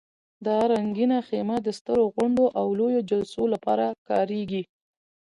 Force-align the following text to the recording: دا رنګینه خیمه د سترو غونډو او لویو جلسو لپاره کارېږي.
دا 0.45 0.57
رنګینه 0.73 1.17
خیمه 1.27 1.57
د 1.61 1.67
سترو 1.79 2.03
غونډو 2.15 2.45
او 2.59 2.67
لویو 2.79 3.05
جلسو 3.09 3.43
لپاره 3.53 3.85
کارېږي. 4.09 4.63